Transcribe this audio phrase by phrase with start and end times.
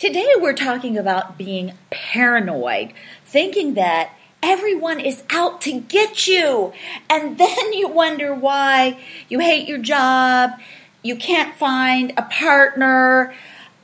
[0.00, 2.94] Today we're talking about being paranoid,
[3.26, 6.72] thinking that everyone is out to get you.
[7.10, 10.52] And then you wonder why you hate your job,
[11.02, 13.34] you can't find a partner,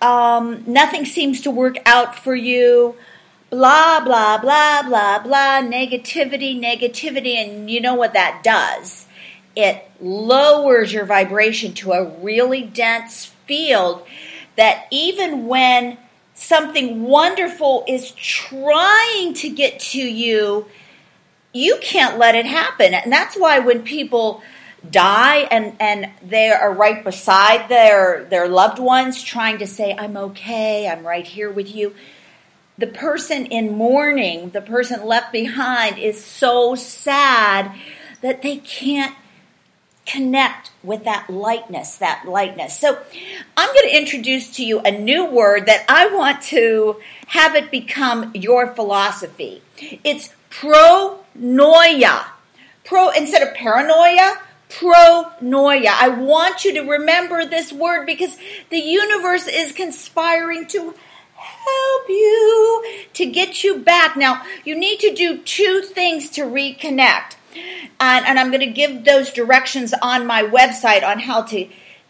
[0.01, 2.97] um, nothing seems to work out for you.
[3.51, 7.35] Blah, blah, blah, blah, blah, negativity, negativity.
[7.35, 9.05] And you know what that does?
[9.55, 14.07] It lowers your vibration to a really dense field
[14.57, 15.99] that even when
[16.37, 20.67] something wonderful is trying to get to you,
[21.53, 22.95] you can't let it happen.
[22.95, 24.43] And that's why when people
[24.89, 30.17] die and, and they are right beside their, their loved ones trying to say, I'm
[30.17, 31.95] okay, I'm right here with you.
[32.79, 37.75] The person in mourning, the person left behind, is so sad
[38.21, 39.15] that they can't
[40.07, 42.79] connect with that lightness, that lightness.
[42.79, 42.97] So
[43.57, 47.71] I'm going to introduce to you a new word that I want to have it
[47.71, 49.63] become your philosophy.
[50.05, 52.25] It's pronoia.
[52.85, 55.91] Pro instead of paranoia, pronoia.
[55.91, 58.39] I want you to remember this word because
[58.71, 60.95] the universe is conspiring to
[61.35, 64.17] help you to get you back.
[64.17, 67.36] Now, you need to do two things to reconnect.
[68.01, 71.69] And, and I'm going to give those directions on my website on how to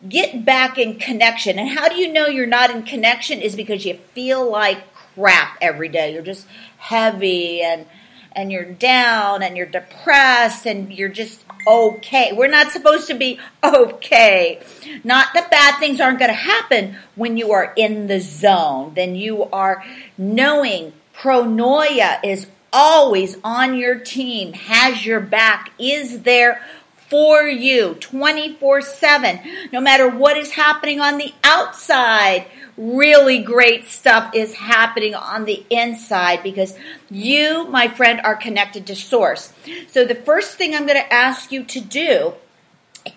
[0.08, 1.58] get back in connection.
[1.58, 5.58] And how do you know you're not in connection is because you feel like crap
[5.60, 6.12] every day.
[6.12, 6.46] You're just
[6.78, 7.86] heavy and
[8.32, 12.32] and you're down and you're depressed and you're just okay.
[12.34, 14.60] We're not supposed to be okay.
[15.02, 18.92] Not that bad things aren't going to happen when you are in the zone.
[18.94, 19.82] Then you are
[20.18, 26.60] knowing pronoia is always on your team, has your back, is there
[27.08, 29.40] for you 24 7,
[29.72, 32.46] no matter what is happening on the outside.
[32.76, 36.76] Really great stuff is happening on the inside because
[37.10, 39.50] you, my friend, are connected to source.
[39.88, 42.34] So, the first thing I'm going to ask you to do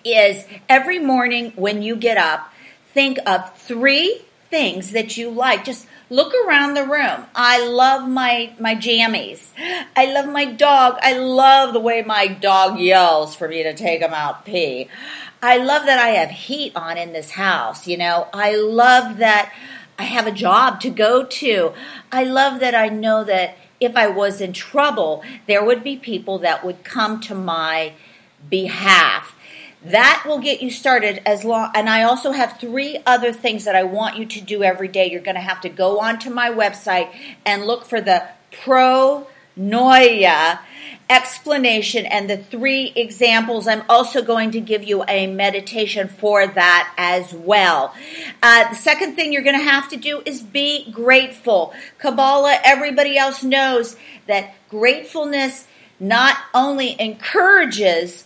[0.05, 2.53] is every morning when you get up,
[2.93, 5.65] think of three things that you like.
[5.65, 7.25] Just Look around the room.
[7.35, 9.51] I love my, my jammies.
[9.95, 10.97] I love my dog.
[11.03, 14.89] I love the way my dog yells for me to take him out pee.
[15.43, 17.87] I love that I have heat on in this house.
[17.87, 19.53] You know, I love that
[19.99, 21.73] I have a job to go to.
[22.11, 26.39] I love that I know that if I was in trouble, there would be people
[26.39, 27.93] that would come to my
[28.49, 29.35] behalf
[29.83, 33.75] that will get you started as long and I also have three other things that
[33.75, 35.09] I want you to do every day.
[35.09, 37.09] You're going to have to go onto my website
[37.45, 38.27] and look for the
[38.63, 40.59] pro noia
[41.09, 43.67] explanation and the three examples.
[43.67, 47.95] I'm also going to give you a meditation for that as well.
[48.43, 51.73] Uh, the second thing you're going to have to do is be grateful.
[51.97, 53.95] Kabbalah, everybody else knows
[54.27, 55.67] that gratefulness
[55.99, 58.25] not only encourages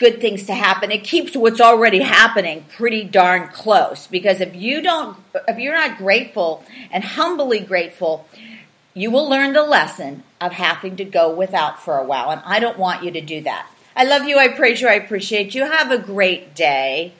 [0.00, 0.90] good things to happen.
[0.90, 5.16] It keeps what's already happening pretty darn close because if you don't,
[5.46, 8.26] if you're not grateful and humbly grateful,
[8.94, 12.30] you will learn the lesson of having to go without for a while.
[12.30, 13.70] And I don't want you to do that.
[13.94, 14.38] I love you.
[14.38, 14.88] I praise you.
[14.88, 15.66] I appreciate you.
[15.66, 17.12] Have a great day.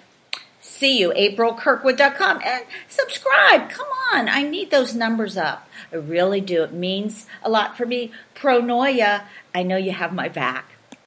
[0.62, 2.40] See you, aprilkirkwood.com.
[2.42, 3.68] And subscribe.
[3.68, 4.30] Come on.
[4.30, 5.68] I need those numbers up.
[5.92, 6.62] I really do.
[6.62, 8.12] It means a lot for me.
[8.34, 9.24] Pronoia,
[9.54, 10.69] I know you have my back.